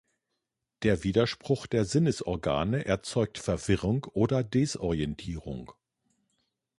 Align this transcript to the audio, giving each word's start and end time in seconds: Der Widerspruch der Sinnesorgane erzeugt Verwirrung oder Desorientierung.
Der 0.81 1.03
Widerspruch 1.03 1.67
der 1.67 1.85
Sinnesorgane 1.85 2.85
erzeugt 2.87 3.37
Verwirrung 3.37 4.05
oder 4.05 4.43
Desorientierung. 4.43 5.73